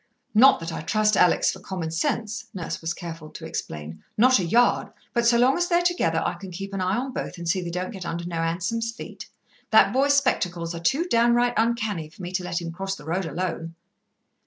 [0.33, 4.43] "Not that I trust Alex for common sense," Nurse was careful to explain, "not a
[4.43, 7.47] yard, but so long as they're together I can keep an eye on both and
[7.47, 9.29] see they don't get under no hansom's feet.
[9.69, 13.27] That boy's spectacles are too downright uncanny for me to let him cross the road
[13.27, 13.75] alone."